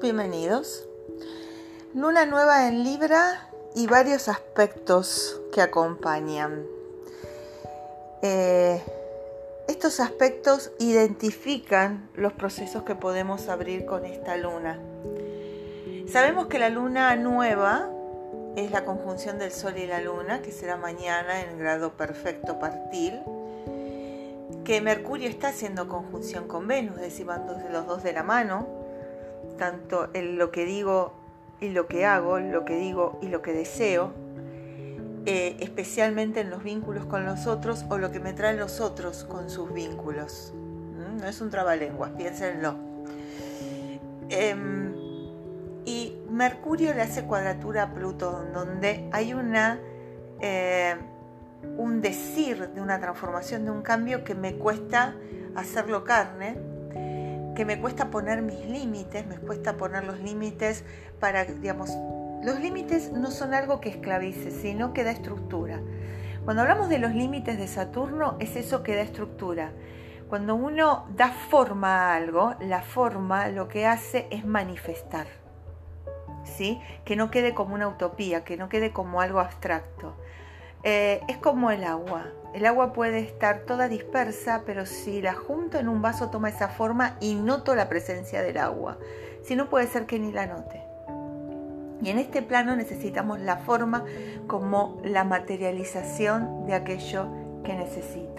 [0.00, 0.86] bienvenidos.
[1.94, 6.64] Luna nueva en Libra y varios aspectos que acompañan.
[8.22, 8.82] Eh,
[9.66, 14.78] estos aspectos identifican los procesos que podemos abrir con esta luna.
[16.06, 17.90] Sabemos que la luna nueva
[18.56, 23.20] es la conjunción del Sol y la luna, que será mañana en grado perfecto partil
[24.68, 27.18] que Mercurio está haciendo conjunción con Venus, es
[27.70, 28.68] los dos de la mano,
[29.58, 31.12] tanto en lo que digo
[31.60, 34.12] y lo que hago, lo que digo y lo que deseo,
[35.26, 39.24] eh, especialmente en los vínculos con los otros o lo que me traen los otros
[39.24, 40.54] con sus vínculos.
[40.54, 41.20] ¿Mm?
[41.20, 42.76] No es un trabalenguas, piénsenlo.
[44.30, 44.94] Em,
[45.84, 49.78] y Mercurio le hace cuadratura a Plutón, donde hay una...
[50.40, 50.96] Eh,
[51.76, 55.14] un decir de una transformación, de un cambio que me cuesta
[55.54, 56.56] hacerlo carne,
[57.58, 60.84] que me cuesta poner mis límites, me cuesta poner los límites
[61.18, 61.90] para, digamos,
[62.44, 65.80] los límites no son algo que esclavice, sino que da estructura.
[66.44, 69.72] Cuando hablamos de los límites de Saturno, es eso que da estructura.
[70.28, 75.26] Cuando uno da forma a algo, la forma lo que hace es manifestar.
[76.44, 76.80] ¿Sí?
[77.04, 80.14] Que no quede como una utopía, que no quede como algo abstracto.
[80.84, 82.28] Eh, es como el agua.
[82.54, 86.68] El agua puede estar toda dispersa, pero si la junto en un vaso toma esa
[86.68, 88.98] forma y noto la presencia del agua.
[89.42, 90.82] Si no puede ser que ni la note.
[92.02, 94.04] Y en este plano necesitamos la forma
[94.46, 97.28] como la materialización de aquello
[97.64, 98.38] que necesito.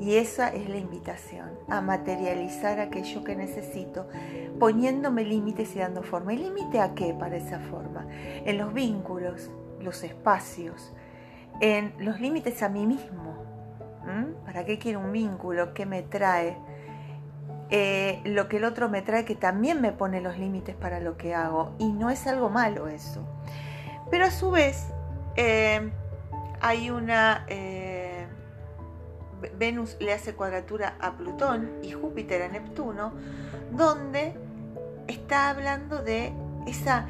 [0.00, 4.08] Y esa es la invitación, a materializar aquello que necesito,
[4.58, 6.34] poniéndome límites y dando forma.
[6.34, 8.08] ¿Y límite a qué para esa forma?
[8.44, 9.48] En los vínculos,
[9.80, 10.92] los espacios,
[11.60, 13.22] en los límites a mí mismo.
[14.44, 15.74] ¿Para qué quiero un vínculo?
[15.74, 16.56] ¿Qué me trae?
[17.70, 21.16] Eh, lo que el otro me trae que también me pone los límites para lo
[21.16, 21.74] que hago.
[21.78, 23.26] Y no es algo malo eso.
[24.10, 24.88] Pero a su vez
[25.36, 25.90] eh,
[26.60, 27.46] hay una...
[27.48, 28.26] Eh,
[29.58, 33.12] Venus le hace cuadratura a Plutón y Júpiter a Neptuno,
[33.72, 34.34] donde
[35.08, 36.32] está hablando de
[36.66, 37.08] esa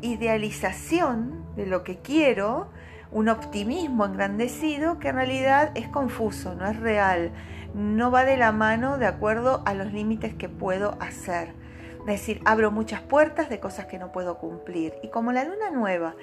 [0.00, 2.68] idealización de lo que quiero,
[3.10, 7.32] un optimismo engrandecido que en realidad es confuso, no es real,
[7.74, 11.52] no va de la mano de acuerdo a los límites que puedo hacer.
[12.00, 14.94] Es decir, abro muchas puertas de cosas que no puedo cumplir.
[15.02, 16.14] Y como la luna nueva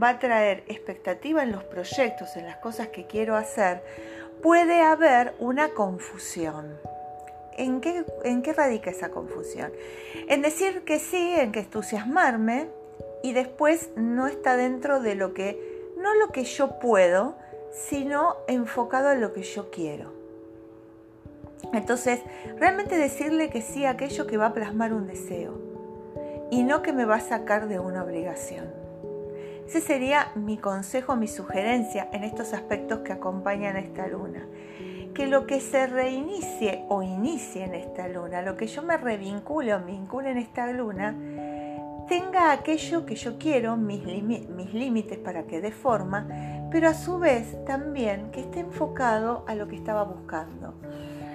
[0.00, 3.82] va a traer expectativa en los proyectos, en las cosas que quiero hacer,
[4.42, 6.78] puede haber una confusión.
[7.56, 9.72] ¿En qué, ¿En qué radica esa confusión?
[10.28, 12.68] En decir que sí, en que entusiasmarme
[13.22, 15.69] y después no está dentro de lo que
[16.00, 17.36] no lo que yo puedo,
[17.72, 20.12] sino enfocado en lo que yo quiero.
[21.72, 22.20] Entonces,
[22.58, 25.54] realmente decirle que sí a aquello que va a plasmar un deseo
[26.50, 28.80] y no que me va a sacar de una obligación.
[29.66, 34.44] Ese sería mi consejo, mi sugerencia en estos aspectos que acompañan a esta luna.
[35.14, 39.74] Que lo que se reinicie o inicie en esta luna, lo que yo me revincule
[39.74, 41.14] o vincule en esta luna,
[42.10, 44.04] tenga aquello que yo quiero, mis,
[44.74, 46.26] límites para que dé forma,
[46.68, 50.74] pero a su vez también que esté enfocado a lo que estaba buscando.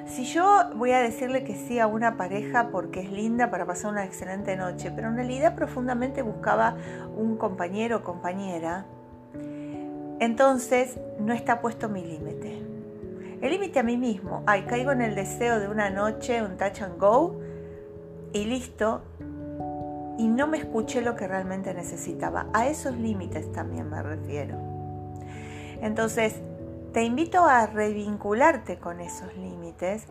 [0.05, 3.93] Si yo voy a decirle que sí a una pareja porque es linda para pasar
[3.93, 6.75] una excelente noche, pero en realidad profundamente buscaba
[7.15, 8.85] un compañero o compañera,
[10.19, 12.61] entonces no está puesto mi límite.
[13.41, 16.81] El límite a mí mismo, ay, caigo en el deseo de una noche, un touch
[16.81, 17.39] and go,
[18.33, 19.03] y listo,
[20.17, 22.47] y no me escuché lo que realmente necesitaba.
[22.53, 24.57] A esos límites también me refiero.
[25.81, 26.35] Entonces,
[26.93, 30.05] te invito a revincularte con esos límites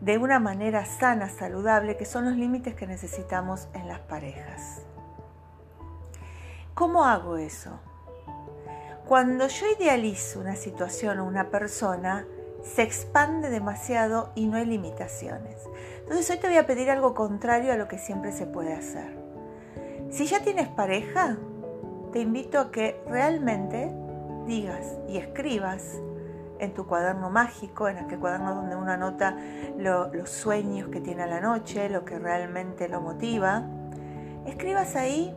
[0.00, 4.82] de una manera sana, saludable, que son los límites que necesitamos en las parejas.
[6.74, 7.80] ¿Cómo hago eso?
[9.06, 12.26] Cuando yo idealizo una situación o una persona,
[12.62, 15.56] se expande demasiado y no hay limitaciones.
[15.98, 19.29] Entonces hoy te voy a pedir algo contrario a lo que siempre se puede hacer.
[20.10, 21.36] Si ya tienes pareja,
[22.12, 23.94] te invito a que realmente
[24.44, 26.00] digas y escribas
[26.58, 29.36] en tu cuaderno mágico, en aquel cuaderno donde uno anota
[29.78, 33.64] los sueños que tiene a la noche, lo que realmente lo motiva,
[34.46, 35.34] escribas ahí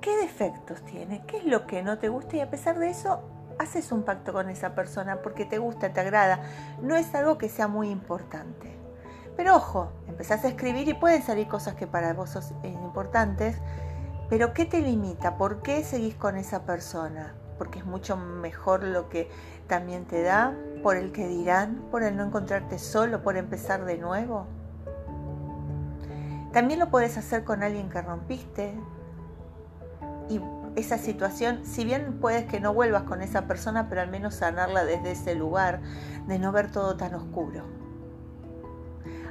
[0.00, 3.20] qué defectos tiene, qué es lo que no te gusta y a pesar de eso
[3.58, 6.40] haces un pacto con esa persona porque te gusta, te agrada,
[6.82, 8.75] no es algo que sea muy importante.
[9.36, 13.56] Pero ojo, empezás a escribir y pueden salir cosas que para vos son importantes,
[14.30, 15.36] pero ¿qué te limita?
[15.36, 17.34] ¿Por qué seguís con esa persona?
[17.58, 19.30] Porque es mucho mejor lo que
[19.66, 23.98] también te da, por el que dirán, por el no encontrarte solo, por empezar de
[23.98, 24.46] nuevo.
[26.52, 28.74] También lo puedes hacer con alguien que rompiste
[30.28, 30.40] y
[30.76, 34.84] esa situación, si bien puedes que no vuelvas con esa persona, pero al menos sanarla
[34.84, 35.80] desde ese lugar,
[36.26, 37.85] de no ver todo tan oscuro.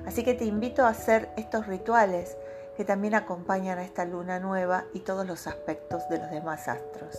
[0.05, 2.37] Así que te invito a hacer estos rituales
[2.77, 7.17] que también acompañan a esta luna nueva y todos los aspectos de los demás astros.